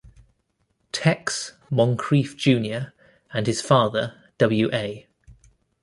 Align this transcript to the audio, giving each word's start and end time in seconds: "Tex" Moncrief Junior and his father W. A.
"Tex" 0.91 1.53
Moncrief 1.69 2.35
Junior 2.35 2.91
and 3.33 3.45
his 3.45 3.61
father 3.61 4.15
W. 4.39 4.67
A. 4.73 5.05